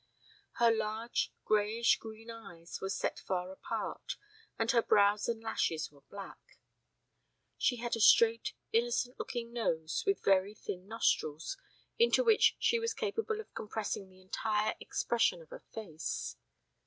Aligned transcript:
Her 0.53 0.71
large 0.71 1.31
grayish 1.45 1.99
green 1.99 2.31
eyes 2.31 2.81
were 2.81 2.89
set 2.89 3.19
far 3.19 3.51
apart 3.51 4.15
and 4.57 4.71
her 4.71 4.81
brows 4.81 5.27
and 5.29 5.43
lashes 5.43 5.91
were 5.91 6.01
black. 6.01 6.57
She 7.55 7.75
had 7.75 7.95
a 7.95 7.99
straight 7.99 8.53
innocent 8.73 9.19
looking 9.19 9.53
nose 9.53 10.03
with 10.07 10.23
very 10.23 10.55
thin 10.55 10.87
nostrils, 10.87 11.55
into 11.99 12.23
which 12.23 12.55
she 12.57 12.79
was 12.79 12.95
capable 12.95 13.39
of 13.39 13.53
compressing 13.53 14.09
the 14.09 14.21
entire 14.21 14.73
expression 14.79 15.39
of 15.39 15.51
a 15.51 15.59
face. 15.59 16.35